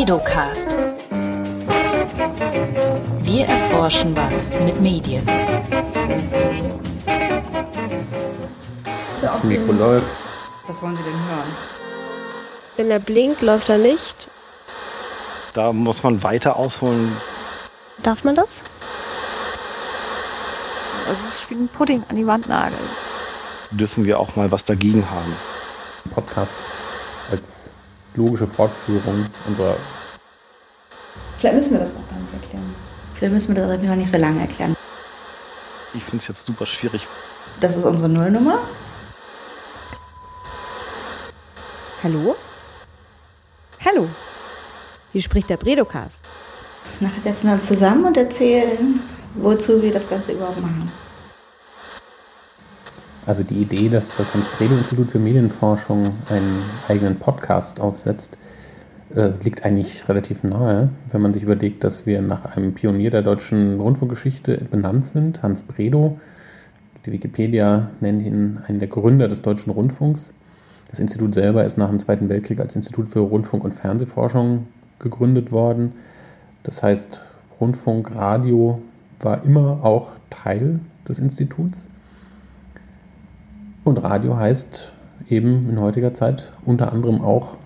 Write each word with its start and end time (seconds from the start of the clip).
Bredocast. 0.00 0.68
Wir 3.20 3.44
erforschen 3.44 4.16
was 4.16 4.58
mit 4.60 4.80
Medien. 4.80 5.22
Mikro 9.42 9.72
läuft. 9.72 10.06
Was 10.68 10.80
wollen 10.80 10.96
Sie 10.96 11.02
denn 11.02 11.12
hören? 11.12 11.56
Wenn 12.78 12.90
er 12.90 12.98
blinkt, 12.98 13.42
läuft 13.42 13.68
er 13.68 13.76
nicht. 13.76 14.28
Da 15.52 15.70
muss 15.70 16.02
man 16.02 16.22
weiter 16.22 16.56
ausholen. 16.56 17.14
Darf 18.02 18.24
man 18.24 18.36
das? 18.36 18.62
Es 21.12 21.22
ist 21.22 21.50
wie 21.50 21.56
ein 21.56 21.68
Pudding 21.68 22.04
an 22.08 22.16
die 22.16 22.26
Wand 22.26 22.48
nageln. 22.48 22.88
Dürfen 23.70 24.06
wir 24.06 24.18
auch 24.18 24.34
mal 24.34 24.50
was 24.50 24.64
dagegen 24.64 25.04
haben. 25.10 25.36
Podcast 26.14 26.54
logische 28.14 28.46
Fortführung 28.46 29.26
unserer. 29.46 29.76
Vielleicht 31.38 31.54
müssen 31.54 31.72
wir 31.72 31.80
das 31.80 31.90
auch 31.90 32.10
ganz 32.10 32.32
erklären. 32.32 32.74
Vielleicht 33.14 33.34
müssen 33.34 33.54
wir 33.54 33.62
das 33.62 33.70
einfach 33.70 33.94
nicht 33.96 34.10
so 34.10 34.18
lange 34.18 34.40
erklären. 34.40 34.76
Ich 35.94 36.04
finde 36.04 36.18
es 36.18 36.28
jetzt 36.28 36.46
super 36.46 36.66
schwierig. 36.66 37.06
Das 37.60 37.76
ist 37.76 37.84
unsere 37.84 38.08
Nullnummer. 38.08 38.58
Hallo? 42.02 42.36
Hallo? 43.84 44.08
Hier 45.12 45.22
spricht 45.22 45.50
der 45.50 45.56
Bredocast. 45.56 46.20
Nachher 47.00 47.20
setzen 47.22 47.48
wir 47.48 47.54
uns 47.54 47.66
zusammen 47.66 48.04
und 48.04 48.16
erzählen, 48.16 49.00
wozu 49.34 49.82
wir 49.82 49.92
das 49.92 50.08
Ganze 50.08 50.32
überhaupt 50.32 50.60
machen. 50.60 50.90
Also 53.30 53.44
die 53.44 53.62
Idee, 53.62 53.88
dass 53.88 54.16
das 54.16 54.34
Hans-Bredow-Institut 54.34 55.12
für 55.12 55.20
Medienforschung 55.20 56.14
einen 56.28 56.62
eigenen 56.88 57.14
Podcast 57.14 57.80
aufsetzt, 57.80 58.36
äh, 59.14 59.30
liegt 59.44 59.64
eigentlich 59.64 60.08
relativ 60.08 60.42
nahe, 60.42 60.88
wenn 61.12 61.22
man 61.22 61.32
sich 61.32 61.44
überlegt, 61.44 61.84
dass 61.84 62.06
wir 62.06 62.22
nach 62.22 62.56
einem 62.56 62.74
Pionier 62.74 63.12
der 63.12 63.22
deutschen 63.22 63.78
Rundfunkgeschichte 63.78 64.66
benannt 64.68 65.06
sind, 65.06 65.44
Hans 65.44 65.62
Bredow. 65.62 66.18
Die 67.06 67.12
Wikipedia 67.12 67.90
nennt 68.00 68.20
ihn 68.22 68.58
einen 68.66 68.80
der 68.80 68.88
Gründer 68.88 69.28
des 69.28 69.42
deutschen 69.42 69.70
Rundfunks. 69.70 70.34
Das 70.88 70.98
Institut 70.98 71.32
selber 71.32 71.64
ist 71.64 71.78
nach 71.78 71.90
dem 71.90 72.00
Zweiten 72.00 72.28
Weltkrieg 72.28 72.58
als 72.58 72.74
Institut 72.74 73.06
für 73.06 73.20
Rundfunk- 73.20 73.62
und 73.62 73.76
Fernsehforschung 73.76 74.66
gegründet 74.98 75.52
worden. 75.52 75.92
Das 76.64 76.82
heißt, 76.82 77.22
Rundfunk, 77.60 78.12
Radio 78.12 78.82
war 79.20 79.44
immer 79.44 79.84
auch 79.84 80.14
Teil 80.30 80.80
des 81.06 81.20
Instituts. 81.20 81.86
Und 83.84 83.98
Radio 83.98 84.36
heißt 84.36 84.92
eben 85.28 85.68
in 85.68 85.80
heutiger 85.80 86.12
Zeit 86.12 86.52
unter 86.64 86.92
anderem 86.92 87.22
auch 87.22 87.56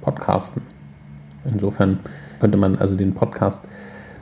Podcasten. 0.00 0.62
Insofern 1.44 2.00
könnte 2.40 2.56
man 2.56 2.76
also 2.76 2.96
den 2.96 3.14
Podcast 3.14 3.64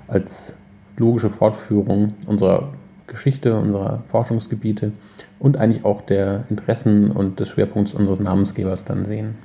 als 0.09 0.55
logische 0.97 1.31
Fortführung 1.31 2.15
unserer 2.27 2.73
Geschichte, 3.07 3.59
unserer 3.59 4.01
Forschungsgebiete 4.01 4.93
und 5.39 5.59
eigentlich 5.59 5.85
auch 5.85 6.01
der 6.01 6.45
Interessen 6.49 7.11
und 7.11 7.41
des 7.41 7.49
Schwerpunkts 7.49 7.93
unseres 7.93 8.21
Namensgebers 8.21 8.85
dann 8.85 9.05
sehen. 9.05 9.37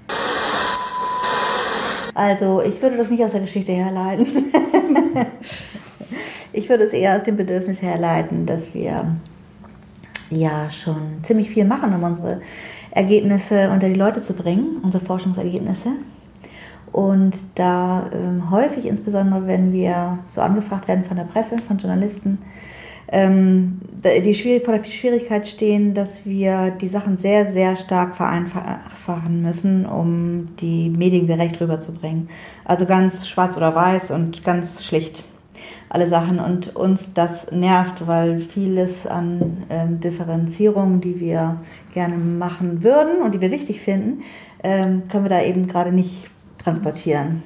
Also 2.13 2.61
ich 2.61 2.81
würde 2.81 2.97
das 2.97 3.09
nicht 3.09 3.23
aus 3.23 3.31
der 3.31 3.41
Geschichte 3.41 3.71
herleiten. 3.71 4.25
ich 6.53 6.69
würde 6.69 6.83
es 6.83 6.93
eher 6.93 7.17
aus 7.17 7.23
dem 7.23 7.37
Bedürfnis 7.37 7.81
herleiten, 7.81 8.45
dass 8.45 8.73
wir 8.73 9.15
ja 10.29 10.69
schon 10.69 11.23
ziemlich 11.23 11.49
viel 11.49 11.65
machen, 11.65 11.93
um 11.93 12.03
unsere 12.03 12.41
Ergebnisse 12.91 13.69
unter 13.69 13.87
die 13.87 13.95
Leute 13.95 14.21
zu 14.21 14.33
bringen, 14.33 14.77
unsere 14.83 15.03
Forschungsergebnisse. 15.03 15.89
Und 16.91 17.35
da 17.55 18.09
ähm, 18.13 18.49
häufig, 18.49 18.85
insbesondere 18.85 19.45
wenn 19.45 19.71
wir 19.71 20.19
so 20.27 20.41
angefragt 20.41 20.87
werden 20.87 21.03
von 21.03 21.17
der 21.17 21.25
Presse, 21.25 21.57
von 21.59 21.77
Journalisten, 21.77 22.39
ähm, 23.11 23.79
die 24.03 24.33
Schwierig 24.33 24.65
vor 24.65 24.77
der 24.77 24.83
Schwierigkeit 24.83 25.47
stehen, 25.47 25.93
dass 25.93 26.25
wir 26.25 26.71
die 26.71 26.87
Sachen 26.87 27.17
sehr, 27.17 27.51
sehr 27.51 27.75
stark 27.75 28.15
vereinfachen 28.15 29.41
müssen, 29.41 29.85
um 29.85 30.49
die 30.59 30.89
Medien 30.89 31.27
gerecht 31.27 31.59
rüberzubringen. 31.59 32.29
Also 32.65 32.85
ganz 32.85 33.27
schwarz 33.27 33.57
oder 33.57 33.73
weiß 33.73 34.11
und 34.11 34.43
ganz 34.43 34.83
schlicht 34.83 35.23
alle 35.89 36.07
Sachen. 36.07 36.39
Und 36.39 36.75
uns 36.75 37.13
das 37.13 37.51
nervt, 37.51 38.07
weil 38.07 38.39
vieles 38.39 39.07
an 39.07 39.63
ähm, 39.69 39.99
Differenzierungen, 39.99 41.01
die 41.01 41.19
wir 41.19 41.57
gerne 41.93 42.15
machen 42.15 42.83
würden 42.83 43.21
und 43.21 43.33
die 43.33 43.41
wir 43.41 43.51
wichtig 43.51 43.81
finden, 43.81 44.23
ähm, 44.63 45.03
können 45.09 45.25
wir 45.25 45.29
da 45.29 45.41
eben 45.41 45.67
gerade 45.67 45.91
nicht 45.91 46.27
transportieren. 46.57 47.43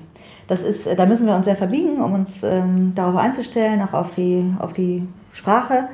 Das 0.47 0.61
ist, 0.61 0.87
da 0.97 1.05
müssen 1.05 1.25
wir 1.25 1.35
uns 1.35 1.45
sehr 1.45 1.55
verbiegen, 1.55 2.01
um 2.01 2.13
uns 2.13 2.43
ähm, 2.43 2.93
darauf 2.95 3.15
einzustellen, 3.15 3.81
auch 3.81 3.93
auf 3.93 4.11
die, 4.11 4.43
auf 4.59 4.73
die 4.73 5.07
Sprache. 5.31 5.87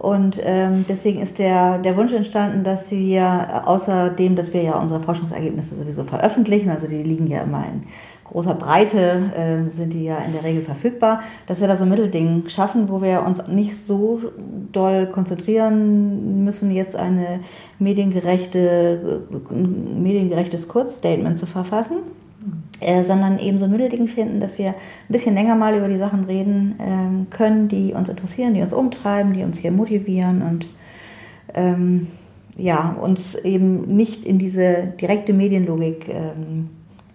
Und 0.00 0.40
ähm, 0.42 0.86
deswegen 0.88 1.20
ist 1.20 1.38
der, 1.38 1.76
der 1.76 1.94
Wunsch 1.94 2.14
entstanden, 2.14 2.64
dass 2.64 2.90
wir 2.90 3.62
außerdem, 3.66 4.34
dass 4.34 4.54
wir 4.54 4.62
ja 4.62 4.78
unsere 4.78 5.00
Forschungsergebnisse 5.00 5.74
sowieso 5.76 6.04
veröffentlichen, 6.04 6.70
also 6.70 6.86
die 6.86 7.02
liegen 7.02 7.26
ja 7.26 7.42
immer 7.42 7.66
in 7.66 7.82
großer 8.30 8.54
Breite, 8.54 9.32
äh, 9.36 9.74
sind 9.74 9.92
die 9.92 10.04
ja 10.04 10.18
in 10.18 10.32
der 10.32 10.44
Regel 10.44 10.62
verfügbar, 10.62 11.22
dass 11.46 11.60
wir 11.60 11.68
da 11.68 11.76
so 11.76 11.84
ein 11.84 11.90
Mittelding 11.90 12.48
schaffen, 12.48 12.88
wo 12.88 13.02
wir 13.02 13.22
uns 13.22 13.46
nicht 13.48 13.76
so 13.76 14.20
doll 14.72 15.06
konzentrieren 15.06 16.44
müssen, 16.44 16.70
jetzt 16.70 16.96
eine 16.96 17.40
mediengerechte, 17.78 19.22
ein 19.50 20.02
mediengerechtes 20.02 20.68
Kurzstatement 20.68 21.38
zu 21.38 21.46
verfassen, 21.46 21.98
äh, 22.80 23.02
sondern 23.04 23.38
eben 23.38 23.58
so 23.58 23.64
ein 23.64 23.72
Mittelding 23.72 24.06
finden, 24.06 24.40
dass 24.40 24.58
wir 24.58 24.68
ein 24.68 24.74
bisschen 25.08 25.34
länger 25.34 25.56
mal 25.56 25.76
über 25.76 25.88
die 25.88 25.98
Sachen 25.98 26.24
reden 26.24 26.76
ähm, 26.78 27.26
können, 27.30 27.68
die 27.68 27.92
uns 27.92 28.08
interessieren, 28.08 28.54
die 28.54 28.62
uns 28.62 28.72
umtreiben, 28.72 29.32
die 29.32 29.42
uns 29.42 29.58
hier 29.58 29.72
motivieren 29.72 30.42
und 30.42 30.68
ähm, 31.54 32.06
ja, 32.56 32.96
uns 33.00 33.34
eben 33.34 33.96
nicht 33.96 34.24
in 34.24 34.38
diese 34.38 34.92
direkte 35.00 35.32
Medienlogik 35.32 36.08
ähm, 36.08 36.70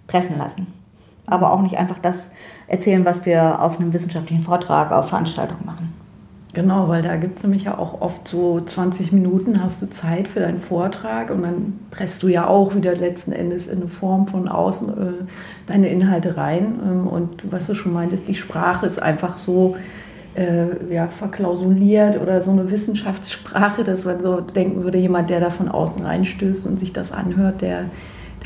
pressen 0.07 0.37
lassen. 0.37 0.67
Aber 1.27 1.51
auch 1.51 1.61
nicht 1.61 1.77
einfach 1.77 1.99
das 1.99 2.15
erzählen, 2.67 3.05
was 3.05 3.25
wir 3.25 3.61
auf 3.61 3.79
einem 3.79 3.93
wissenschaftlichen 3.93 4.43
Vortrag, 4.43 4.91
auf 4.91 5.09
Veranstaltungen 5.09 5.65
machen. 5.65 5.93
Genau, 6.55 6.87
weil 6.87 7.01
da 7.01 7.17
gibt 7.17 7.37
es 7.37 7.43
nämlich 7.43 7.65
ja 7.65 7.77
auch 7.77 7.99
oft 7.99 8.29
so 8.29 8.61
20 8.61 9.11
Minuten 9.11 9.61
hast 9.61 9.81
du 9.81 9.89
Zeit 9.89 10.29
für 10.29 10.39
deinen 10.39 10.61
Vortrag 10.61 11.29
und 11.29 11.43
dann 11.43 11.79
presst 11.91 12.23
du 12.23 12.29
ja 12.29 12.47
auch 12.47 12.73
wieder 12.73 12.95
letzten 12.95 13.33
Endes 13.33 13.67
in 13.67 13.81
eine 13.81 13.89
Form 13.89 14.27
von 14.27 14.47
außen 14.47 14.89
äh, 14.89 15.11
deine 15.67 15.89
Inhalte 15.89 16.37
rein. 16.37 16.79
Ähm, 16.81 17.07
und 17.07 17.51
was 17.51 17.67
du 17.67 17.75
schon 17.75 17.91
meintest, 17.91 18.29
die 18.29 18.35
Sprache 18.35 18.85
ist 18.85 19.01
einfach 19.01 19.37
so 19.37 19.75
äh, 20.35 20.93
ja, 20.93 21.07
verklausuliert 21.07 22.21
oder 22.21 22.41
so 22.41 22.51
eine 22.51 22.71
Wissenschaftssprache, 22.71 23.83
dass 23.83 24.05
man 24.05 24.21
so 24.21 24.39
denken 24.39 24.81
würde, 24.85 24.97
jemand, 24.97 25.29
der 25.29 25.41
da 25.41 25.49
von 25.49 25.67
außen 25.67 26.05
reinstößt 26.05 26.67
und 26.67 26.79
sich 26.79 26.93
das 26.93 27.11
anhört, 27.11 27.61
der, 27.61 27.89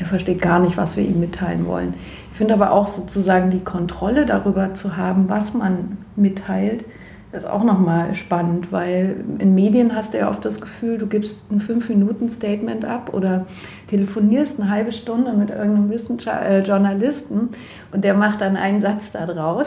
der 0.00 0.06
versteht 0.06 0.42
gar 0.42 0.58
nicht, 0.58 0.76
was 0.76 0.96
wir 0.96 1.04
ihm 1.04 1.20
mitteilen 1.20 1.64
wollen. 1.64 1.94
Ich 2.40 2.42
finde 2.42 2.54
aber 2.54 2.72
auch 2.72 2.86
sozusagen 2.86 3.50
die 3.50 3.60
Kontrolle 3.60 4.24
darüber 4.24 4.72
zu 4.72 4.96
haben, 4.96 5.28
was 5.28 5.52
man 5.52 5.98
mitteilt, 6.16 6.86
ist 7.32 7.46
auch 7.46 7.62
nochmal 7.62 8.14
spannend, 8.14 8.72
weil 8.72 9.22
in 9.38 9.54
Medien 9.54 9.94
hast 9.94 10.14
du 10.14 10.18
ja 10.20 10.30
oft 10.30 10.42
das 10.46 10.58
Gefühl, 10.58 10.96
du 10.96 11.06
gibst 11.06 11.52
ein 11.52 11.60
5-Minuten-Statement 11.60 12.86
ab 12.86 13.12
oder 13.12 13.44
telefonierst 13.90 14.60
eine 14.60 14.70
halbe 14.70 14.92
Stunde 14.92 15.32
mit 15.32 15.50
irgendeinem 15.50 15.90
Wissenschaft 15.90 16.44
äh, 16.44 16.62
Journalisten 16.62 17.48
und 17.90 18.04
der 18.04 18.14
macht 18.14 18.40
dann 18.40 18.56
einen 18.56 18.80
Satz 18.80 19.10
da 19.10 19.26
draus 19.26 19.66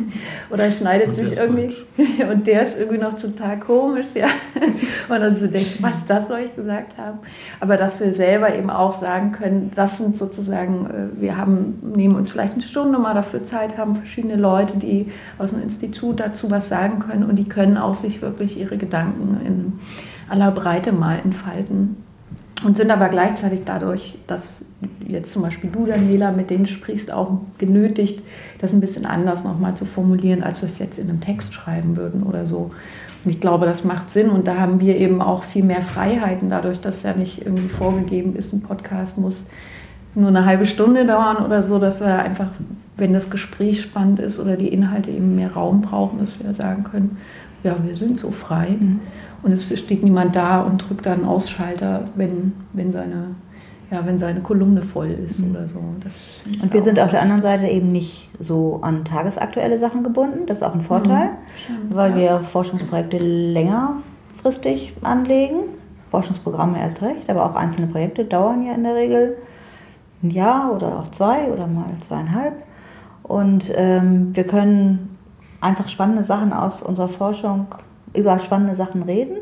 oder 0.50 0.72
schneidet 0.72 1.14
sich 1.14 1.38
irgendwie 1.38 1.76
und 2.30 2.48
der 2.48 2.62
ist 2.62 2.76
irgendwie 2.76 2.98
noch 2.98 3.16
total 3.18 3.60
komisch, 3.60 4.06
ja. 4.14 4.26
Und 5.08 5.20
dann 5.20 5.34
so 5.34 5.48
denkt, 5.48 5.82
was, 5.82 5.94
das 6.06 6.28
soll 6.28 6.40
ich 6.46 6.54
gesagt 6.54 6.96
haben? 6.96 7.18
Aber 7.58 7.76
dass 7.76 7.98
wir 7.98 8.14
selber 8.14 8.54
eben 8.54 8.70
auch 8.70 9.00
sagen 9.00 9.32
können, 9.32 9.72
das 9.74 9.98
sind 9.98 10.16
sozusagen, 10.16 10.86
äh, 10.86 11.20
wir 11.20 11.36
haben, 11.36 11.78
nehmen 11.96 12.14
uns 12.14 12.30
vielleicht 12.30 12.52
eine 12.52 12.62
Stunde 12.62 12.98
mal 12.98 13.14
dafür 13.14 13.44
Zeit, 13.44 13.76
haben 13.76 13.96
verschiedene 13.96 14.36
Leute, 14.36 14.78
die 14.78 15.10
aus 15.38 15.50
dem 15.50 15.62
Institut 15.62 16.20
dazu 16.20 16.50
was 16.50 16.68
sagen 16.68 17.00
können 17.00 17.24
und 17.24 17.36
die 17.36 17.48
können 17.48 17.76
auch 17.76 17.96
sich 17.96 18.22
wirklich 18.22 18.58
ihre 18.58 18.76
Gedanken 18.76 19.40
in 19.44 19.72
aller 20.28 20.52
Breite 20.52 20.92
mal 20.92 21.18
entfalten 21.24 21.96
und 22.64 22.76
sind 22.76 22.90
aber 22.90 23.08
gleichzeitig 23.08 23.62
dadurch, 23.64 24.18
dass 24.26 24.64
jetzt 25.06 25.32
zum 25.32 25.42
Beispiel 25.42 25.70
du, 25.70 25.86
Daniela, 25.86 26.30
mit 26.32 26.50
denen 26.50 26.66
sprichst, 26.66 27.12
auch 27.12 27.38
genötigt, 27.58 28.22
das 28.58 28.72
ein 28.72 28.80
bisschen 28.80 29.06
anders 29.06 29.44
nochmal 29.44 29.74
zu 29.74 29.84
formulieren, 29.84 30.42
als 30.42 30.60
wir 30.60 30.66
es 30.66 30.78
jetzt 30.78 30.98
in 30.98 31.08
einem 31.08 31.20
Text 31.20 31.54
schreiben 31.54 31.96
würden 31.96 32.22
oder 32.22 32.46
so. 32.46 32.70
Und 33.24 33.30
ich 33.30 33.40
glaube, 33.40 33.66
das 33.66 33.84
macht 33.84 34.10
Sinn 34.10 34.30
und 34.30 34.46
da 34.46 34.56
haben 34.56 34.80
wir 34.80 34.96
eben 34.96 35.20
auch 35.20 35.44
viel 35.44 35.64
mehr 35.64 35.82
Freiheiten 35.82 36.48
dadurch, 36.48 36.80
dass 36.80 37.02
ja 37.02 37.14
nicht 37.14 37.44
irgendwie 37.44 37.68
vorgegeben 37.68 38.34
ist, 38.36 38.52
ein 38.52 38.62
Podcast 38.62 39.18
muss 39.18 39.46
nur 40.14 40.28
eine 40.28 40.44
halbe 40.44 40.66
Stunde 40.66 41.06
dauern 41.06 41.44
oder 41.44 41.62
so, 41.62 41.78
dass 41.78 42.00
wir 42.00 42.18
einfach, 42.18 42.48
wenn 42.96 43.12
das 43.12 43.30
Gespräch 43.30 43.82
spannend 43.82 44.18
ist 44.18 44.38
oder 44.40 44.56
die 44.56 44.68
Inhalte 44.68 45.10
eben 45.10 45.36
mehr 45.36 45.52
Raum 45.52 45.82
brauchen, 45.82 46.18
dass 46.18 46.42
wir 46.42 46.52
sagen 46.54 46.84
können, 46.84 47.18
ja, 47.62 47.76
wir 47.84 47.94
sind 47.94 48.18
so 48.18 48.30
frei. 48.30 48.76
Mhm. 48.80 49.00
Und 49.42 49.52
es 49.52 49.76
steht 49.78 50.02
niemand 50.02 50.36
da 50.36 50.60
und 50.62 50.88
drückt 50.88 51.06
dann 51.06 51.20
einen 51.20 51.28
Ausschalter, 51.28 52.08
wenn, 52.14 52.52
wenn 52.72 52.92
seine 52.92 53.34
ja, 53.90 54.06
wenn 54.06 54.18
seine 54.18 54.40
Kolumne 54.40 54.82
voll 54.82 55.10
ist 55.10 55.40
Mhm. 55.40 55.50
oder 55.50 55.66
so. 55.66 55.80
Das 56.02 56.14
Und 56.62 56.72
wir 56.72 56.82
sind 56.82 57.00
auf 57.00 57.10
der 57.10 57.22
anderen 57.22 57.42
Seite 57.42 57.66
eben 57.66 57.90
nicht 57.90 58.30
so 58.38 58.78
an 58.82 59.04
tagesaktuelle 59.04 59.78
Sachen 59.78 60.04
gebunden. 60.04 60.46
Das 60.46 60.58
ist 60.58 60.62
auch 60.62 60.74
ein 60.74 60.82
Vorteil, 60.82 61.30
Stimmt, 61.64 61.94
weil 61.94 62.12
ja. 62.12 62.16
wir 62.16 62.40
Forschungsprojekte 62.40 63.18
längerfristig 63.18 64.92
anlegen. 65.02 65.56
Forschungsprogramme 66.10 66.78
erst 66.80 67.02
recht, 67.02 67.28
aber 67.28 67.44
auch 67.44 67.54
einzelne 67.54 67.88
Projekte 67.88 68.24
dauern 68.24 68.64
ja 68.64 68.74
in 68.74 68.84
der 68.84 68.94
Regel 68.94 69.36
ein 70.22 70.30
Jahr 70.30 70.72
oder 70.74 71.00
auch 71.00 71.10
zwei 71.10 71.50
oder 71.50 71.66
mal 71.66 71.90
zweieinhalb. 72.06 72.54
Und 73.22 73.72
ähm, 73.74 74.34
wir 74.34 74.44
können 74.44 75.16
einfach 75.60 75.88
spannende 75.88 76.24
Sachen 76.24 76.52
aus 76.52 76.82
unserer 76.82 77.08
Forschung 77.08 77.66
über 78.14 78.38
spannende 78.38 78.74
Sachen 78.76 79.02
reden, 79.02 79.38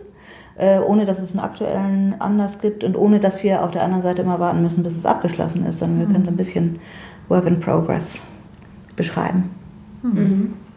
äh, 0.57 0.79
ohne 0.79 1.07
dass 1.07 1.21
es 1.21 1.31
einen 1.31 1.41
aktuellen 1.41 2.21
Anlass 2.21 2.61
gibt 2.61 2.85
und 2.85 2.97
ohne 2.97 3.21
dass 3.21 3.43
wir 3.43 3.63
auf 3.63 3.71
der 3.71 3.83
anderen 3.83 4.03
Seite 4.03 4.23
immer 4.23 4.41
warten 4.41 4.63
müssen, 4.63 4.83
bis 4.83 4.97
es 4.97 5.07
abgeschlossen 5.07 5.67
ist, 5.67 5.79
sondern 5.79 6.01
wir 6.01 6.07
können 6.07 6.25
so 6.25 6.31
ein 6.31 6.37
bisschen 6.37 6.79
Work 7.29 7.47
in 7.47 7.61
Progress 7.61 8.19
beschreiben. 8.97 9.51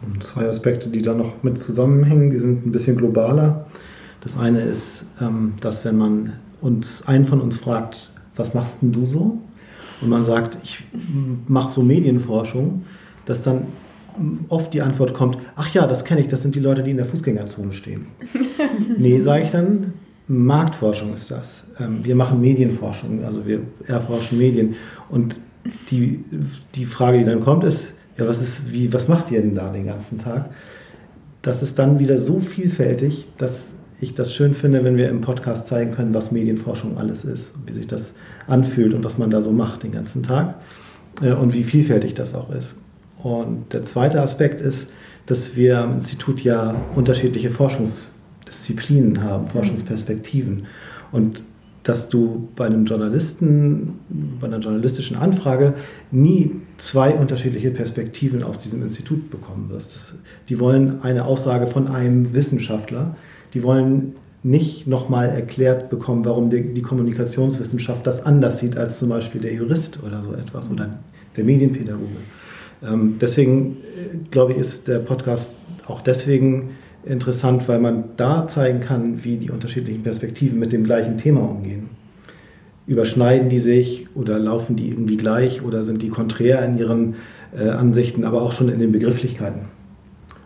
Und 0.02 0.22
Zwei 0.22 0.48
Aspekte, 0.48 0.88
die 0.88 1.02
da 1.02 1.14
noch 1.14 1.42
mit 1.42 1.58
zusammenhängen, 1.58 2.30
die 2.30 2.38
sind 2.38 2.66
ein 2.66 2.72
bisschen 2.72 2.96
globaler. 2.96 3.66
Das 4.20 4.36
eine 4.36 4.60
ist, 4.60 5.06
ähm, 5.20 5.54
dass 5.60 5.84
wenn 5.84 5.96
man 5.96 6.32
uns, 6.60 7.06
einen 7.06 7.24
von 7.24 7.40
uns 7.40 7.58
fragt, 7.58 8.10
was 8.36 8.54
machst 8.54 8.82
denn 8.82 8.92
du 8.92 9.04
so? 9.04 9.38
Und 10.00 10.08
man 10.08 10.24
sagt, 10.24 10.58
ich 10.62 10.82
mache 11.46 11.70
so 11.70 11.82
Medienforschung, 11.82 12.84
dass 13.26 13.42
dann 13.42 13.66
oft 14.48 14.74
die 14.74 14.82
Antwort 14.82 15.14
kommt, 15.14 15.38
ach 15.56 15.72
ja, 15.72 15.86
das 15.86 16.04
kenne 16.04 16.20
ich, 16.20 16.28
das 16.28 16.42
sind 16.42 16.54
die 16.54 16.60
Leute, 16.60 16.82
die 16.82 16.90
in 16.90 16.96
der 16.96 17.06
Fußgängerzone 17.06 17.72
stehen. 17.72 18.06
nee, 18.98 19.20
sage 19.20 19.44
ich 19.44 19.50
dann, 19.50 19.94
Marktforschung 20.28 21.14
ist 21.14 21.30
das. 21.30 21.66
Ähm, 21.78 22.00
Wir 22.04 22.14
machen 22.14 22.40
Medienforschung, 22.40 23.24
also 23.24 23.46
wir 23.46 23.60
erforschen 23.86 24.38
Medien. 24.38 24.76
Und 25.10 25.36
die, 25.90 26.24
die 26.74 26.84
Frage, 26.84 27.18
die 27.18 27.24
dann 27.24 27.40
kommt, 27.40 27.64
ist, 27.64 27.96
ja, 28.16 28.26
was 28.26 28.40
ist, 28.40 28.72
wie, 28.72 28.92
was 28.92 29.08
macht 29.08 29.30
ihr 29.30 29.40
denn 29.40 29.54
da 29.54 29.70
den 29.70 29.86
ganzen 29.86 30.18
Tag? 30.18 30.50
Das 31.40 31.62
ist 31.62 31.78
dann 31.78 31.98
wieder 31.98 32.20
so 32.20 32.40
vielfältig, 32.40 33.26
dass 33.38 33.72
ich 34.00 34.14
das 34.14 34.34
schön 34.34 34.54
finde, 34.54 34.84
wenn 34.84 34.96
wir 34.96 35.08
im 35.08 35.20
Podcast 35.20 35.66
zeigen 35.66 35.92
können, 35.92 36.12
was 36.12 36.32
Medienforschung 36.32 36.98
alles 36.98 37.24
ist, 37.24 37.52
wie 37.66 37.72
sich 37.72 37.86
das 37.86 38.14
anfühlt 38.46 38.94
und 38.94 39.04
was 39.04 39.18
man 39.18 39.30
da 39.30 39.40
so 39.40 39.52
macht 39.52 39.84
den 39.84 39.92
ganzen 39.92 40.22
Tag 40.22 40.56
äh, 41.20 41.32
und 41.32 41.54
wie 41.54 41.64
vielfältig 41.64 42.14
das 42.14 42.34
auch 42.34 42.50
ist. 42.50 42.76
Und 43.22 43.72
der 43.72 43.84
zweite 43.84 44.20
Aspekt 44.20 44.60
ist, 44.60 44.92
dass 45.26 45.56
wir 45.56 45.78
am 45.78 45.94
Institut 45.94 46.42
ja 46.42 46.74
unterschiedliche 46.94 47.50
Forschungsdisziplinen 47.50 49.22
haben, 49.22 49.46
Forschungsperspektiven. 49.48 50.66
Und 51.12 51.42
dass 51.82 52.08
du 52.08 52.48
bei 52.54 52.66
einem 52.66 52.84
Journalisten, 52.84 53.94
bei 54.40 54.46
einer 54.46 54.58
journalistischen 54.58 55.16
Anfrage 55.16 55.74
nie 56.10 56.52
zwei 56.78 57.12
unterschiedliche 57.12 57.70
Perspektiven 57.70 58.42
aus 58.42 58.60
diesem 58.60 58.82
Institut 58.82 59.30
bekommen 59.30 59.68
wirst. 59.68 59.94
Das, 59.94 60.14
die 60.48 60.60
wollen 60.60 61.02
eine 61.02 61.24
Aussage 61.24 61.66
von 61.66 61.88
einem 61.88 62.34
Wissenschaftler, 62.34 63.16
die 63.54 63.62
wollen 63.62 64.14
nicht 64.44 64.86
nochmal 64.86 65.28
erklärt 65.28 65.90
bekommen, 65.90 66.24
warum 66.24 66.50
die, 66.50 66.74
die 66.74 66.82
Kommunikationswissenschaft 66.82 68.06
das 68.06 68.24
anders 68.24 68.58
sieht 68.58 68.76
als 68.76 68.98
zum 68.98 69.08
Beispiel 69.08 69.40
der 69.40 69.52
Jurist 69.52 70.02
oder 70.02 70.22
so 70.22 70.32
etwas 70.34 70.70
oder 70.70 70.98
der 71.36 71.44
Medienpädagoge. 71.44 72.16
Ähm, 72.84 73.16
deswegen 73.20 73.76
äh, 73.76 74.16
glaube 74.30 74.52
ich, 74.52 74.58
ist 74.58 74.88
der 74.88 74.98
Podcast 74.98 75.50
auch 75.86 76.00
deswegen 76.00 76.70
interessant, 77.04 77.68
weil 77.68 77.80
man 77.80 78.04
da 78.16 78.46
zeigen 78.48 78.80
kann, 78.80 79.24
wie 79.24 79.36
die 79.36 79.50
unterschiedlichen 79.50 80.02
Perspektiven 80.02 80.58
mit 80.58 80.72
dem 80.72 80.84
gleichen 80.84 81.18
Thema 81.18 81.40
umgehen. 81.40 81.90
Überschneiden 82.86 83.48
die 83.48 83.58
sich 83.58 84.08
oder 84.14 84.38
laufen 84.38 84.76
die 84.76 84.88
irgendwie 84.88 85.16
gleich 85.16 85.62
oder 85.62 85.82
sind 85.82 86.02
die 86.02 86.08
konträr 86.08 86.64
in 86.64 86.78
ihren 86.78 87.14
äh, 87.56 87.68
Ansichten, 87.68 88.24
aber 88.24 88.42
auch 88.42 88.52
schon 88.52 88.68
in 88.68 88.80
den 88.80 88.92
Begrifflichkeiten. 88.92 89.62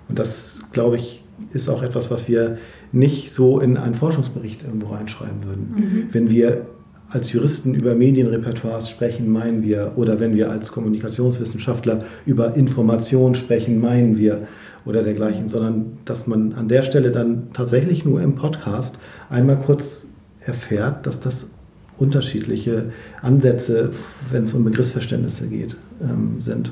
Und 0.09 0.19
das, 0.19 0.63
glaube 0.73 0.97
ich, 0.97 1.23
ist 1.53 1.69
auch 1.69 1.83
etwas, 1.83 2.11
was 2.11 2.29
wir 2.29 2.59
nicht 2.93 3.33
so 3.33 3.61
in 3.61 3.77
einen 3.77 3.95
Forschungsbericht 3.95 4.63
irgendwo 4.63 4.95
reinschreiben 4.95 5.45
würden. 5.45 6.09
Wenn 6.13 6.31
wir 6.31 6.67
als 7.09 7.33
Juristen 7.33 7.75
über 7.75 7.95
Medienrepertoires 7.95 8.91
sprechen, 8.91 9.31
meinen 9.31 9.63
wir, 9.63 9.93
oder 9.97 10.19
wenn 10.19 10.35
wir 10.35 10.51
als 10.51 10.73
Kommunikationswissenschaftler 10.73 12.05
über 12.25 12.55
Information 12.57 13.35
sprechen, 13.35 13.81
meinen 13.81 14.19
wir, 14.19 14.47
oder 14.85 15.03
dergleichen, 15.03 15.49
sondern 15.49 15.99
dass 16.05 16.27
man 16.27 16.53
an 16.53 16.69
der 16.69 16.83
Stelle 16.83 17.11
dann 17.11 17.49
tatsächlich 17.53 18.05
nur 18.05 18.23
im 18.23 18.37
Podcast 18.37 18.99
einmal 19.29 19.59
kurz 19.59 20.07
erfährt, 20.41 21.07
dass 21.07 21.21
das 21.21 21.51
unterschiedliche 21.99 22.93
Ansätze, 23.21 23.91
wenn 24.31 24.45
es 24.45 24.55
um 24.55 24.65
Begriffsverständnisse 24.65 25.49
geht, 25.49 25.77
ähm, 26.01 26.37
sind. 26.41 26.71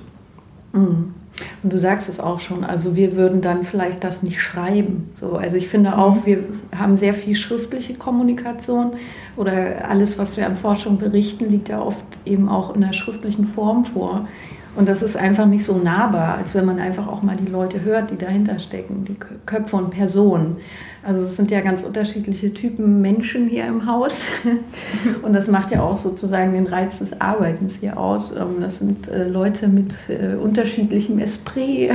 Mhm. 0.72 1.14
Und 1.62 1.72
du 1.72 1.78
sagst 1.78 2.08
es 2.08 2.20
auch 2.20 2.40
schon, 2.40 2.62
also 2.62 2.94
wir 2.94 3.16
würden 3.16 3.40
dann 3.40 3.64
vielleicht 3.64 4.04
das 4.04 4.22
nicht 4.22 4.40
schreiben. 4.40 5.10
So, 5.14 5.36
also 5.36 5.56
ich 5.56 5.68
finde 5.68 5.98
auch, 5.98 6.24
wir 6.26 6.44
haben 6.76 6.96
sehr 6.96 7.14
viel 7.14 7.34
schriftliche 7.34 7.94
Kommunikation 7.94 8.92
oder 9.36 9.88
alles, 9.88 10.16
was 10.18 10.36
wir 10.36 10.46
an 10.46 10.56
Forschung 10.56 10.98
berichten, 10.98 11.50
liegt 11.50 11.68
ja 11.68 11.80
oft 11.80 12.04
eben 12.24 12.48
auch 12.48 12.74
in 12.74 12.82
der 12.82 12.92
schriftlichen 12.92 13.48
Form 13.48 13.84
vor. 13.84 14.28
Und 14.76 14.88
das 14.88 15.02
ist 15.02 15.16
einfach 15.16 15.46
nicht 15.46 15.64
so 15.64 15.76
nahbar, 15.76 16.36
als 16.38 16.54
wenn 16.54 16.64
man 16.64 16.80
einfach 16.80 17.06
auch 17.06 17.22
mal 17.22 17.36
die 17.36 17.50
Leute 17.50 17.82
hört, 17.82 18.10
die 18.10 18.16
dahinter 18.16 18.58
stecken, 18.58 19.04
die 19.04 19.14
Köpfe 19.46 19.76
und 19.76 19.90
Personen. 19.90 20.56
Also 21.04 21.24
es 21.24 21.36
sind 21.36 21.50
ja 21.50 21.60
ganz 21.60 21.82
unterschiedliche 21.82 22.54
Typen 22.54 23.02
Menschen 23.02 23.46
hier 23.46 23.66
im 23.66 23.86
Haus. 23.86 24.14
Und 25.22 25.34
das 25.34 25.48
macht 25.48 25.70
ja 25.70 25.82
auch 25.82 25.98
sozusagen 26.00 26.54
den 26.54 26.66
Reiz 26.66 26.98
des 26.98 27.20
Arbeitens 27.20 27.74
hier 27.74 27.98
aus. 27.98 28.32
Ähm, 28.32 28.60
Das 28.60 28.78
sind 28.78 29.08
äh, 29.08 29.28
Leute 29.28 29.68
mit 29.68 29.94
äh, 30.08 30.34
unterschiedlichem 30.34 31.18
Esprit 31.18 31.90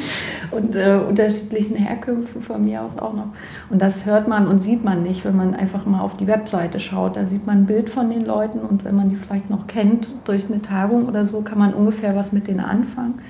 und 0.50 0.76
äh, 0.76 0.98
unterschiedlichen 1.08 1.76
Herkünften 1.76 2.42
von 2.42 2.62
mir 2.64 2.82
aus 2.82 2.98
auch 2.98 3.14
noch. 3.14 3.28
Und 3.70 3.80
das 3.80 4.04
hört 4.04 4.28
man 4.28 4.46
und 4.46 4.60
sieht 4.60 4.84
man 4.84 5.02
nicht, 5.02 5.24
wenn 5.24 5.36
man 5.36 5.54
einfach 5.54 5.86
mal 5.86 6.00
auf 6.00 6.16
die 6.18 6.26
Webseite 6.26 6.80
schaut. 6.80 7.16
Da 7.16 7.24
sieht 7.24 7.46
man 7.46 7.62
ein 7.62 7.66
Bild 7.66 7.88
von 7.88 8.10
den 8.10 8.26
Leuten 8.26 8.58
und 8.58 8.84
wenn 8.84 8.96
man 8.96 9.08
die 9.08 9.16
vielleicht 9.16 9.48
noch 9.48 9.66
kennt 9.68 10.08
durch 10.24 10.44
eine 10.46 10.60
Tagung 10.60 11.06
oder 11.06 11.24
so, 11.24 11.40
kann 11.40 11.58
man 11.58 11.72
ungefähr 11.72 12.14
was 12.14 12.32
mit 12.32 12.46
denen 12.46 12.60
anfangen. 12.60 13.20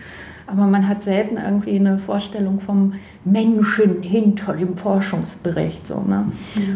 Aber 0.51 0.67
man 0.67 0.89
hat 0.89 1.05
selten 1.05 1.37
irgendwie 1.37 1.79
eine 1.79 1.99
Vorstellung 1.99 2.61
vom 2.61 2.95
Menschen 3.25 4.03
hinter 4.03 4.55
dem 4.55 4.77
Forschungsbericht. 4.77 5.87
So, 5.87 6.01
ne? 6.01 6.27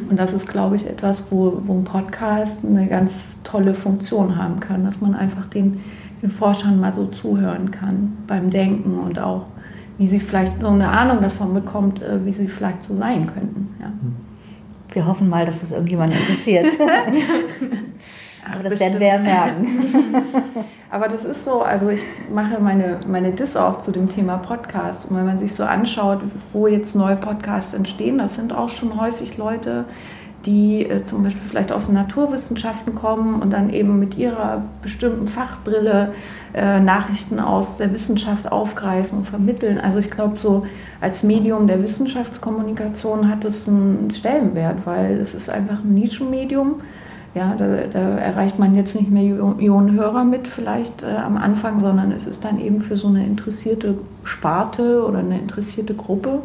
Und 0.09 0.19
das 0.19 0.33
ist, 0.33 0.49
glaube 0.49 0.77
ich, 0.77 0.87
etwas, 0.87 1.19
wo, 1.31 1.61
wo 1.63 1.75
ein 1.75 1.85
Podcast 1.85 2.65
eine 2.65 2.87
ganz 2.87 3.43
tolle 3.43 3.75
Funktion 3.75 4.37
haben 4.37 4.61
kann, 4.61 4.85
dass 4.85 5.01
man 5.01 5.15
einfach 5.15 5.47
den, 5.47 5.81
den 6.23 6.31
Forschern 6.31 6.79
mal 6.79 6.95
so 6.95 7.07
zuhören 7.07 7.71
kann 7.71 8.17
beim 8.27 8.51
Denken 8.51 8.99
und 8.99 9.19
auch, 9.19 9.47
wie 9.99 10.07
sie 10.07 10.21
vielleicht 10.21 10.61
so 10.61 10.69
eine 10.69 10.89
Ahnung 10.89 11.21
davon 11.21 11.53
bekommt, 11.55 12.01
äh, 12.03 12.25
wie 12.25 12.33
sie 12.33 12.47
vielleicht 12.47 12.85
so 12.85 12.97
sein 12.97 13.27
könnten. 13.27 13.75
Ja. 13.81 13.93
Wir 14.93 15.07
hoffen 15.07 15.29
mal, 15.29 15.45
dass 15.45 15.61
das 15.61 15.73
irgendjemand 15.73 16.15
interessiert. 16.15 16.67
Aber 18.53 18.63
das 18.63 18.79
werden 18.79 18.99
bestimmt. 18.99 19.01
wir 19.01 19.07
ja 19.07 19.19
merken. 19.19 20.25
Aber 20.91 21.09
das 21.09 21.25
ist 21.25 21.45
so, 21.45 21.63
also 21.63 21.89
ich 21.89 22.01
mache 22.33 22.61
meine, 22.61 23.01
meine 23.09 23.33
Diss 23.33 23.57
auch 23.57 23.81
zu 23.81 23.91
dem 23.91 24.09
Thema 24.09 24.37
Podcast. 24.39 25.11
Und 25.11 25.17
wenn 25.17 25.27
man 25.27 25.39
sich 25.39 25.55
so 25.55 25.65
anschaut, 25.65 26.21
wo 26.53 26.67
jetzt 26.67 26.95
neue 26.95 27.17
Podcasts 27.17 27.75
entstehen, 27.75 28.19
das 28.19 28.37
sind 28.37 28.53
auch 28.53 28.69
schon 28.69 29.01
häufig 29.01 29.37
Leute, 29.37 29.87
die 30.47 30.89
äh, 30.89 31.03
zum 31.05 31.23
Beispiel 31.23 31.43
vielleicht 31.49 31.73
aus 31.73 31.87
den 31.87 31.95
Naturwissenschaften 31.95 32.95
kommen 32.95 33.41
und 33.41 33.51
dann 33.51 33.71
eben 33.71 33.99
mit 33.99 34.17
ihrer 34.17 34.63
bestimmten 34.83 35.27
Fachbrille 35.27 36.13
äh, 36.53 36.81
Nachrichten 36.81 37.41
aus 37.41 37.79
der 37.79 37.93
Wissenschaft 37.93 38.53
aufgreifen 38.53 39.19
und 39.19 39.27
vermitteln. 39.27 39.79
Also 39.79 39.99
ich 39.99 40.11
glaube, 40.11 40.37
so 40.37 40.67
als 41.01 41.23
Medium 41.23 41.67
der 41.67 41.83
Wissenschaftskommunikation 41.83 43.29
hat 43.29 43.45
es 43.45 43.69
einen 43.69 44.13
Stellenwert, 44.13 44.85
weil 44.85 45.19
es 45.19 45.35
ist 45.35 45.51
einfach 45.51 45.83
ein 45.83 45.95
Nischenmedium. 45.95 46.81
Ja, 47.35 47.57
da, 47.59 47.67
da 47.93 47.99
erreicht 47.99 48.61
man 48.61 48.77
jetzt 48.77 48.95
nicht 48.95 49.11
mehr 49.11 49.25
Millionen 49.25 49.93
Hörer 49.93 50.25
mit 50.25 50.47
vielleicht 50.47 51.03
äh, 51.03 51.17
am 51.17 51.37
Anfang, 51.37 51.81
sondern 51.81 52.13
es 52.13 52.29
ist 52.29 52.45
dann 52.45 52.61
eben 52.61 52.81
für 52.81 52.97
so 52.97 53.09
eine 53.09 53.27
interessierte 53.27 53.99
Sparte 54.23 55.05
oder 55.05 55.19
eine 55.19 55.41
interessierte 55.41 55.95
Gruppe, 55.95 56.43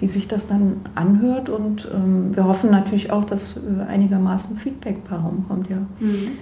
die 0.00 0.08
sich 0.08 0.26
das 0.26 0.48
dann 0.48 0.80
anhört. 0.96 1.48
Und 1.48 1.88
ähm, 1.94 2.34
wir 2.34 2.46
hoffen 2.46 2.72
natürlich 2.72 3.12
auch, 3.12 3.24
dass 3.24 3.58
äh, 3.58 3.88
einigermaßen 3.88 4.56
Feedback 4.56 5.08
bei 5.08 5.14
rumkommt, 5.14 5.70
ja. 5.70 5.76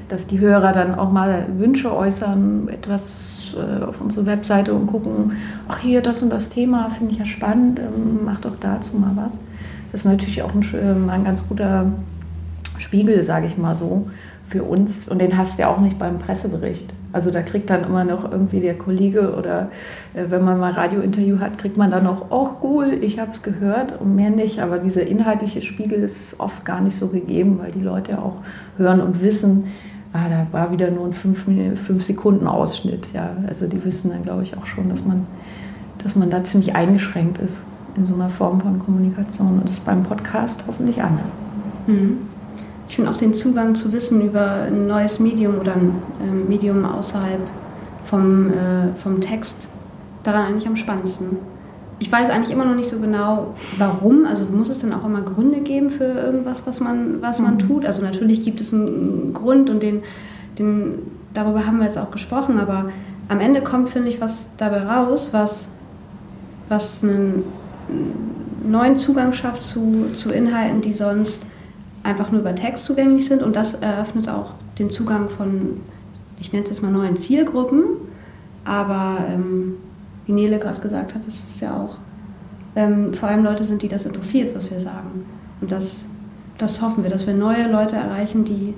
Dass 0.08 0.26
die 0.26 0.40
Hörer 0.40 0.72
dann 0.72 0.94
auch 0.94 1.12
mal 1.12 1.46
Wünsche 1.58 1.94
äußern, 1.94 2.68
etwas 2.68 3.54
äh, 3.54 3.84
auf 3.84 4.00
unsere 4.00 4.24
Webseite 4.24 4.72
und 4.72 4.86
gucken, 4.86 5.32
ach 5.68 5.80
hier, 5.80 6.00
das 6.00 6.22
und 6.22 6.30
das 6.30 6.48
Thema 6.48 6.88
finde 6.88 7.12
ich 7.12 7.18
ja 7.18 7.26
spannend, 7.26 7.78
ähm, 7.78 8.20
mach 8.24 8.40
doch 8.40 8.56
dazu 8.58 8.96
mal 8.96 9.12
was. 9.16 9.36
Das 9.90 10.00
ist 10.00 10.06
natürlich 10.06 10.42
auch 10.42 10.54
ein, 10.54 10.62
äh, 10.72 11.12
ein 11.12 11.24
ganz 11.24 11.46
guter 11.46 11.92
Spiegel, 12.92 13.22
sage 13.24 13.46
ich 13.46 13.56
mal 13.56 13.74
so, 13.74 14.10
für 14.50 14.64
uns. 14.64 15.08
Und 15.08 15.22
den 15.22 15.38
hast 15.38 15.56
du 15.56 15.62
ja 15.62 15.68
auch 15.68 15.80
nicht 15.80 15.98
beim 15.98 16.18
Pressebericht. 16.18 16.92
Also 17.10 17.30
da 17.30 17.40
kriegt 17.40 17.70
dann 17.70 17.84
immer 17.84 18.04
noch 18.04 18.30
irgendwie 18.30 18.60
der 18.60 18.76
Kollege 18.76 19.34
oder 19.34 19.70
äh, 20.12 20.24
wenn 20.28 20.44
man 20.44 20.60
mal 20.60 20.72
Radiointerview 20.72 21.38
hat, 21.40 21.56
kriegt 21.56 21.78
man 21.78 21.90
dann 21.90 22.04
noch, 22.04 22.26
oh 22.28 22.50
cool, 22.62 22.98
ich 23.00 23.18
habe 23.18 23.30
es 23.30 23.42
gehört 23.42 23.98
und 23.98 24.14
mehr 24.14 24.28
nicht. 24.28 24.60
Aber 24.60 24.78
dieser 24.78 25.06
inhaltliche 25.06 25.62
Spiegel 25.62 26.00
ist 26.00 26.38
oft 26.38 26.66
gar 26.66 26.82
nicht 26.82 26.94
so 26.98 27.08
gegeben, 27.08 27.58
weil 27.62 27.72
die 27.72 27.80
Leute 27.80 28.18
auch 28.18 28.42
hören 28.76 29.00
und 29.00 29.22
wissen, 29.22 29.68
ah, 30.12 30.28
da 30.28 30.46
war 30.52 30.70
wieder 30.70 30.90
nur 30.90 31.06
ein 31.06 31.14
5 31.14 31.44
fünf, 31.44 31.80
fünf 31.80 32.04
Sekunden 32.04 32.46
Ausschnitt. 32.46 33.06
Ja, 33.14 33.30
also 33.48 33.66
die 33.66 33.82
wissen 33.86 34.10
dann, 34.10 34.22
glaube 34.22 34.42
ich, 34.42 34.54
auch 34.58 34.66
schon, 34.66 34.90
dass 34.90 35.02
man, 35.02 35.26
dass 36.04 36.14
man 36.14 36.28
da 36.28 36.44
ziemlich 36.44 36.76
eingeschränkt 36.76 37.38
ist 37.38 37.62
in 37.96 38.04
so 38.04 38.12
einer 38.12 38.28
Form 38.28 38.60
von 38.60 38.78
Kommunikation. 38.80 39.60
Und 39.60 39.64
das 39.64 39.72
ist 39.72 39.86
beim 39.86 40.02
Podcast 40.02 40.62
hoffentlich 40.66 41.02
anders. 41.02 41.24
Mhm. 41.86 42.31
Ich 42.92 42.96
finde 42.96 43.10
auch 43.10 43.16
den 43.16 43.32
Zugang 43.32 43.74
zu 43.74 43.90
Wissen 43.90 44.20
über 44.20 44.64
ein 44.66 44.86
neues 44.86 45.18
Medium 45.18 45.58
oder 45.58 45.72
ein 45.72 45.94
ähm, 46.22 46.46
Medium 46.46 46.84
außerhalb 46.84 47.40
vom, 48.04 48.50
äh, 48.50 48.92
vom 49.02 49.22
Text 49.22 49.66
daran 50.24 50.44
eigentlich 50.44 50.66
am 50.66 50.76
spannendsten. 50.76 51.38
Ich 52.00 52.12
weiß 52.12 52.28
eigentlich 52.28 52.50
immer 52.50 52.66
noch 52.66 52.74
nicht 52.74 52.90
so 52.90 52.98
genau, 52.98 53.54
warum. 53.78 54.26
Also 54.26 54.44
muss 54.44 54.68
es 54.68 54.78
dann 54.80 54.92
auch 54.92 55.06
immer 55.06 55.22
Gründe 55.22 55.60
geben 55.60 55.88
für 55.88 56.04
irgendwas, 56.04 56.66
was 56.66 56.80
man, 56.80 57.22
was 57.22 57.38
man 57.38 57.54
mhm. 57.54 57.58
tut. 57.60 57.86
Also 57.86 58.02
natürlich 58.02 58.42
gibt 58.42 58.60
es 58.60 58.74
einen 58.74 59.32
Grund 59.32 59.70
und 59.70 59.82
den, 59.82 60.02
den, 60.58 60.98
darüber 61.32 61.64
haben 61.66 61.78
wir 61.78 61.86
jetzt 61.86 61.96
auch 61.96 62.10
gesprochen, 62.10 62.58
aber 62.58 62.90
am 63.30 63.40
Ende 63.40 63.62
kommt, 63.62 63.88
finde 63.88 64.10
ich, 64.10 64.20
was 64.20 64.50
dabei 64.58 64.82
raus, 64.82 65.30
was, 65.32 65.66
was 66.68 67.02
einen 67.02 67.44
neuen 68.68 68.98
Zugang 68.98 69.32
schafft 69.32 69.64
zu, 69.64 70.10
zu 70.12 70.30
Inhalten, 70.30 70.82
die 70.82 70.92
sonst 70.92 71.46
einfach 72.02 72.30
nur 72.30 72.40
über 72.40 72.54
Text 72.54 72.84
zugänglich 72.84 73.26
sind. 73.26 73.42
Und 73.42 73.56
das 73.56 73.74
eröffnet 73.74 74.28
auch 74.28 74.52
den 74.78 74.90
Zugang 74.90 75.28
von, 75.28 75.80
ich 76.40 76.52
nenne 76.52 76.64
es 76.64 76.70
jetzt 76.70 76.82
mal 76.82 76.90
neuen 76.90 77.16
Zielgruppen. 77.16 77.84
Aber 78.64 79.18
ähm, 79.28 79.74
wie 80.26 80.32
Nele 80.32 80.58
gerade 80.58 80.80
gesagt 80.80 81.14
hat, 81.14 81.26
ist 81.26 81.60
ja 81.60 81.76
auch 81.76 81.96
ähm, 82.76 83.12
vor 83.14 83.28
allem 83.28 83.44
Leute 83.44 83.64
sind, 83.64 83.82
die 83.82 83.88
das 83.88 84.06
interessiert, 84.06 84.54
was 84.54 84.70
wir 84.70 84.80
sagen. 84.80 85.26
Und 85.60 85.72
das, 85.72 86.06
das 86.58 86.80
hoffen 86.80 87.02
wir, 87.02 87.10
dass 87.10 87.26
wir 87.26 87.34
neue 87.34 87.70
Leute 87.70 87.96
erreichen, 87.96 88.44
die 88.44 88.74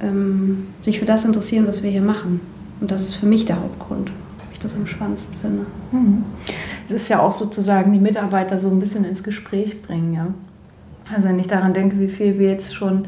ähm, 0.00 0.68
sich 0.82 0.98
für 0.98 1.04
das 1.06 1.24
interessieren, 1.24 1.66
was 1.66 1.82
wir 1.82 1.90
hier 1.90 2.02
machen. 2.02 2.40
Und 2.80 2.90
das 2.90 3.02
ist 3.02 3.14
für 3.14 3.26
mich 3.26 3.44
der 3.44 3.56
Hauptgrund, 3.56 4.12
ich 4.52 4.58
das 4.58 4.74
am 4.74 4.86
spannendsten 4.86 5.34
finde. 5.40 5.66
Mhm. 5.92 6.24
Es 6.86 6.92
ist 6.92 7.08
ja 7.08 7.20
auch 7.20 7.32
sozusagen 7.32 7.92
die 7.92 8.00
Mitarbeiter 8.00 8.58
so 8.58 8.68
ein 8.68 8.80
bisschen 8.80 9.04
ins 9.04 9.22
Gespräch 9.22 9.82
bringen, 9.82 10.14
ja. 10.14 10.26
Also 11.14 11.28
wenn 11.28 11.38
ich 11.38 11.48
daran 11.48 11.74
denke, 11.74 11.98
wie 11.98 12.08
viel 12.08 12.38
wir 12.38 12.50
jetzt 12.50 12.74
schon 12.74 13.06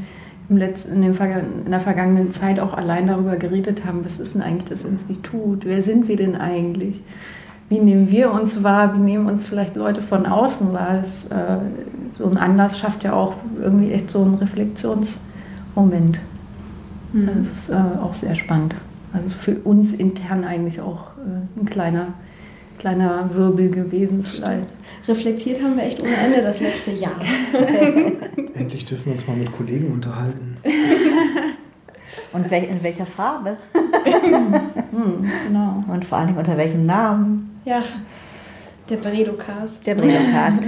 im 0.49 0.57
letzten, 0.57 1.03
in, 1.03 1.15
in 1.15 1.71
der 1.71 1.81
vergangenen 1.81 2.33
Zeit 2.33 2.61
auch 2.61 2.75
allein 2.75 3.07
darüber 3.07 3.37
geredet 3.37 3.85
haben, 3.85 4.05
was 4.05 4.21
ist 4.21 4.35
denn 4.35 4.43
eigentlich 4.43 4.67
das 4.71 4.85
Institut? 4.85 5.65
Wer 5.65 5.83
sind 5.83 6.09
wir 6.09 6.17
denn 6.17 6.37
eigentlich? 6.37 7.03
Wie 7.69 7.79
nehmen 7.79 8.11
wir 8.11 8.31
uns 8.31 8.63
wahr? 8.63 8.95
Wie 8.95 9.01
nehmen 9.01 9.27
uns 9.27 9.47
vielleicht 9.47 9.77
Leute 9.77 10.03
von 10.03 10.27
außen 10.27 10.73
wahr? 10.73 11.03
Das, 11.03 11.27
äh, 11.31 11.59
so 12.13 12.27
ein 12.27 12.37
Anlass 12.37 12.79
schafft 12.79 13.05
ja 13.05 13.15
auch 13.15 13.35
irgendwie 13.61 13.93
echt 13.93 14.11
so 14.11 14.23
einen 14.23 14.35
Reflexionsmoment. 14.35 16.21
Mhm. 17.13 17.31
Das 17.39 17.49
ist 17.49 17.71
äh, 17.71 17.75
auch 18.03 18.15
sehr 18.15 18.35
spannend. 18.35 18.75
Also 19.13 19.29
für 19.31 19.57
uns 19.65 19.95
intern 19.95 20.45
eigentlich 20.45 20.81
auch 20.81 21.13
äh, 21.19 21.61
ein 21.61 21.67
kleiner 21.67 22.09
kleiner 22.79 23.31
Wirbel 23.35 23.71
gewesen 23.71 24.25
vielleicht. 24.25 24.67
Reflektiert 25.07 25.63
haben 25.63 25.77
wir 25.77 25.85
echt 25.85 26.01
ohne 26.01 26.17
Ende 26.17 26.43
das 26.43 26.61
letzte 26.61 26.93
Jahr. 26.93 27.21
Endlich 28.55 28.85
dürfen 28.85 29.07
wir 29.07 29.13
uns 29.13 29.27
mal 29.27 29.37
mit 29.37 29.53
Kollegen 29.53 29.93
unterhalten. 29.93 30.57
Und 32.33 32.51
in 32.51 32.83
welcher 32.83 33.07
Farbe? 33.07 33.57
hm, 33.73 35.31
genau. 35.47 35.85
Und 35.89 36.05
vor 36.05 36.19
allem 36.19 36.37
unter 36.37 36.57
welchem 36.57 36.87
Namen? 36.87 37.61
Ja, 37.65 37.83
der 38.89 38.97
Bredocast. 38.97 39.87
Der 39.87 39.95
Bredocast. 39.95 40.65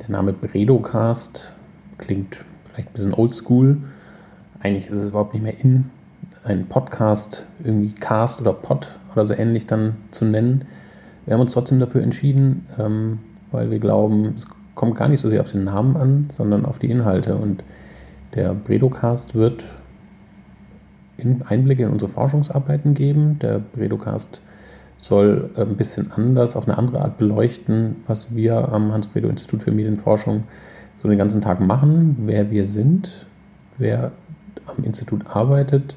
Der 0.00 0.08
Name 0.08 0.32
Bredocast 0.32 1.54
klingt 1.98 2.44
vielleicht 2.64 2.88
ein 2.88 2.92
bisschen 2.92 3.14
oldschool. 3.14 3.78
Eigentlich 4.60 4.86
ist 4.88 4.96
es 4.96 5.08
überhaupt 5.08 5.34
nicht 5.34 5.42
mehr 5.42 5.58
in, 5.60 5.90
einen 6.44 6.66
Podcast 6.66 7.46
irgendwie 7.62 7.92
Cast 7.92 8.40
oder 8.40 8.52
Pod 8.52 8.98
oder 9.12 9.26
so 9.26 9.34
ähnlich 9.34 9.66
dann 9.66 9.96
zu 10.10 10.24
nennen. 10.24 10.66
Wir 11.24 11.34
haben 11.34 11.40
uns 11.40 11.52
trotzdem 11.52 11.80
dafür 11.80 12.02
entschieden, 12.02 12.66
ähm, 12.78 13.18
weil 13.50 13.70
wir 13.70 13.78
glauben, 13.78 14.34
es 14.36 14.46
kommt 14.74 14.96
gar 14.96 15.08
nicht 15.08 15.20
so 15.20 15.30
sehr 15.30 15.40
auf 15.40 15.52
den 15.52 15.64
Namen 15.64 15.96
an, 15.96 16.26
sondern 16.30 16.66
auf 16.66 16.78
die 16.78 16.90
Inhalte. 16.90 17.36
Und 17.36 17.64
der 18.34 18.52
Bredocast 18.54 19.34
wird 19.34 19.64
in 21.16 21.42
Einblicke 21.42 21.84
in 21.84 21.90
unsere 21.90 22.10
Forschungsarbeiten 22.10 22.92
geben. 22.94 23.38
Der 23.38 23.60
Bredocast 23.60 24.42
soll 24.98 25.50
ein 25.56 25.76
bisschen 25.76 26.10
anders, 26.12 26.56
auf 26.56 26.66
eine 26.66 26.76
andere 26.76 27.00
Art 27.00 27.18
beleuchten, 27.18 27.96
was 28.06 28.34
wir 28.34 28.72
am 28.72 28.92
Hans-Bredow-Institut 28.92 29.62
für 29.62 29.72
Medienforschung 29.72 30.44
so 31.02 31.08
den 31.08 31.18
ganzen 31.18 31.40
Tag 31.40 31.60
machen, 31.60 32.16
wer 32.20 32.50
wir 32.50 32.64
sind, 32.64 33.26
wer 33.78 34.12
am 34.66 34.82
Institut 34.84 35.26
arbeitet, 35.26 35.96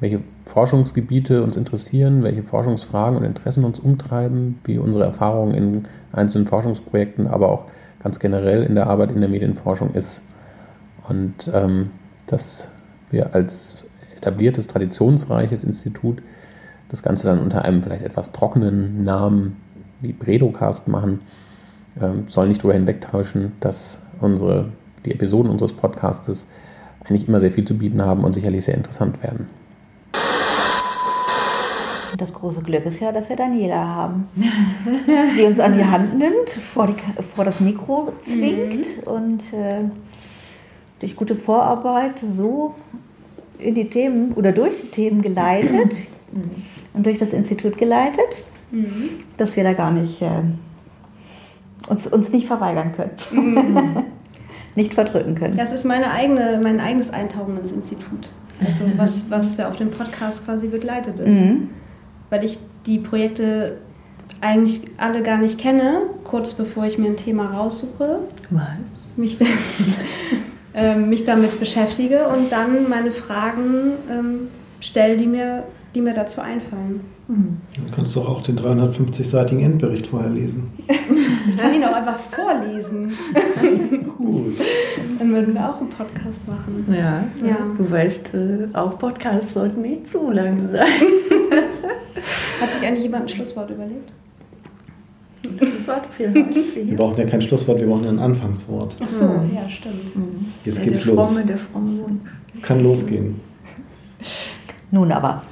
welche 0.00 0.20
Forschungsgebiete 0.44 1.42
uns 1.42 1.56
interessieren, 1.56 2.22
welche 2.22 2.42
Forschungsfragen 2.42 3.16
und 3.18 3.24
Interessen 3.24 3.64
uns 3.64 3.78
umtreiben, 3.78 4.58
wie 4.64 4.78
unsere 4.78 5.04
Erfahrungen 5.04 5.54
in 5.54 5.88
einzelnen 6.12 6.46
Forschungsprojekten, 6.46 7.26
aber 7.26 7.50
auch 7.50 7.64
ganz 8.02 8.18
generell 8.18 8.62
in 8.62 8.74
der 8.74 8.88
Arbeit 8.88 9.10
in 9.10 9.20
der 9.20 9.30
Medienforschung 9.30 9.94
ist. 9.94 10.22
Und 11.08 11.50
ähm, 11.52 11.90
dass 12.26 12.70
wir 13.10 13.34
als 13.34 13.88
etabliertes, 14.16 14.66
traditionsreiches 14.66 15.64
Institut 15.64 16.22
das 16.88 17.02
Ganze 17.02 17.26
dann 17.28 17.38
unter 17.38 17.64
einem 17.64 17.82
vielleicht 17.82 18.04
etwas 18.04 18.32
trockenen 18.32 19.04
Namen 19.04 19.56
wie 20.00 20.12
Bredocast 20.12 20.88
machen, 20.88 21.20
ähm, 22.00 22.24
soll 22.26 22.48
nicht 22.48 22.60
darüber 22.60 22.74
hinwegtäuschen, 22.74 23.52
dass 23.60 23.98
unsere, 24.20 24.68
die 25.04 25.12
Episoden 25.12 25.50
unseres 25.50 25.72
Podcastes 25.72 26.46
eigentlich 27.04 27.28
immer 27.28 27.40
sehr 27.40 27.52
viel 27.52 27.64
zu 27.64 27.78
bieten 27.78 28.02
haben 28.02 28.24
und 28.24 28.34
sicherlich 28.34 28.64
sehr 28.64 28.74
interessant 28.74 29.22
werden. 29.22 29.48
Das 32.16 32.32
große 32.32 32.62
Glück 32.62 32.86
ist 32.86 33.00
ja, 33.00 33.12
dass 33.12 33.28
wir 33.28 33.36
Daniela 33.36 33.84
haben, 33.84 34.28
die 35.38 35.42
uns 35.42 35.60
an 35.60 35.76
die 35.76 35.84
Hand 35.84 36.16
nimmt, 36.18 36.50
vor, 36.50 36.86
die, 36.86 37.22
vor 37.34 37.44
das 37.44 37.60
Mikro 37.60 38.12
zwingt 38.24 38.86
mhm. 39.04 39.12
und 39.12 39.52
äh, 39.52 39.84
durch 41.00 41.16
gute 41.16 41.34
Vorarbeit 41.34 42.18
so 42.20 42.74
in 43.58 43.74
die 43.74 43.90
Themen 43.90 44.32
oder 44.34 44.52
durch 44.52 44.80
die 44.82 44.86
Themen 44.88 45.20
geleitet 45.20 45.94
mhm. 46.32 46.62
und 46.94 47.06
durch 47.06 47.18
das 47.18 47.32
Institut 47.32 47.76
geleitet, 47.76 48.36
mhm. 48.70 49.10
dass 49.36 49.56
wir 49.56 49.64
da 49.64 49.72
gar 49.72 49.90
nicht 49.90 50.22
äh, 50.22 50.28
uns, 51.88 52.06
uns 52.06 52.32
nicht 52.32 52.46
verweigern 52.46 52.92
können. 52.94 53.16
Mhm. 53.32 54.04
nicht 54.74 54.94
verdrücken 54.94 55.34
können. 55.34 55.56
Das 55.56 55.72
ist 55.72 55.84
meine 55.84 56.10
eigene, 56.12 56.60
mein 56.62 56.80
eigenes 56.80 57.10
Eintauchen 57.10 57.58
ins 57.58 57.72
Institut. 57.72 58.32
Also 58.64 58.84
was, 58.96 59.30
was 59.30 59.58
auf 59.60 59.76
dem 59.76 59.90
Podcast 59.90 60.44
quasi 60.44 60.68
begleitet 60.68 61.18
ist. 61.18 61.34
Mhm 61.34 61.70
weil 62.30 62.44
ich 62.44 62.58
die 62.86 62.98
Projekte 62.98 63.78
eigentlich 64.40 64.82
alle 64.96 65.22
gar 65.22 65.38
nicht 65.38 65.58
kenne, 65.58 66.02
kurz 66.24 66.54
bevor 66.54 66.84
ich 66.84 66.98
mir 66.98 67.06
ein 67.06 67.16
Thema 67.16 67.46
raussuche. 67.52 68.20
Was? 68.50 68.62
Mich, 69.16 69.38
äh, 70.74 70.96
mich 70.96 71.24
damit 71.24 71.58
beschäftige 71.58 72.26
und 72.28 72.52
dann 72.52 72.88
meine 72.88 73.10
Fragen 73.10 73.92
ähm, 74.10 74.48
stelle, 74.80 75.16
die 75.16 75.26
mir, 75.26 75.64
die 75.94 76.00
mir 76.00 76.12
dazu 76.12 76.40
einfallen. 76.40 77.00
Mhm. 77.28 77.56
Dann 77.76 77.90
kannst 77.94 78.14
du 78.14 78.22
auch 78.22 78.42
den 78.42 78.56
350-seitigen 78.56 79.64
Endbericht 79.64 80.06
vorher 80.06 80.30
lesen. 80.30 80.70
ich 81.48 81.56
kann 81.56 81.74
ihn 81.74 81.82
auch 81.82 81.94
einfach 81.94 82.18
vorlesen. 82.18 83.12
Gut. 84.18 84.54
Dann 85.18 85.34
würden 85.34 85.54
wir 85.54 85.68
auch 85.68 85.80
einen 85.80 85.90
Podcast 85.90 86.46
machen. 86.46 86.86
Ja, 86.88 87.24
ja. 87.44 87.56
du 87.76 87.90
weißt, 87.90 88.34
äh, 88.34 88.68
auch 88.74 88.98
Podcasts 88.98 89.54
sollten 89.54 89.82
nicht 89.82 90.08
zu 90.08 90.30
lang 90.30 90.70
sein. 90.70 91.65
Hat 92.60 92.72
sich 92.72 92.82
eigentlich 92.82 93.02
jemand 93.02 93.24
ein 93.24 93.28
Schlusswort 93.28 93.70
überlegt? 93.70 94.12
Schlusswort 95.58 96.06
für 96.10 96.28
heute. 96.28 96.74
Wir 96.74 96.96
brauchen 96.96 97.18
ja 97.18 97.26
kein 97.26 97.42
Schlusswort, 97.42 97.78
wir 97.80 97.86
brauchen 97.86 98.04
ja 98.04 98.10
ein 98.10 98.18
Anfangswort. 98.18 98.96
Ach 99.00 99.08
so, 99.08 99.28
mhm. 99.28 99.54
ja, 99.54 99.68
stimmt. 99.68 100.12
Jetzt 100.64 100.78
ja, 100.78 100.84
geht's 100.84 101.02
der 101.02 101.14
los. 101.14 101.26
Fromme, 101.28 101.46
der 101.46 101.58
fromme 101.58 102.02
Wunsch. 102.02 102.20
Kann 102.62 102.82
losgehen. 102.82 103.40
Nun 104.90 105.12
aber. 105.12 105.42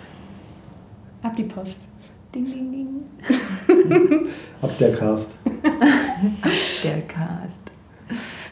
Ab 1.23 1.37
die 1.37 1.44
Post. 1.44 1.78
Ding, 2.34 2.46
ding, 2.46 2.73
ding. 2.73 4.26
Ab 4.62 4.76
der 4.78 4.92
Cast. 4.92 5.37
Ab 5.62 6.50
der 6.82 7.00
Cast. 7.02 7.63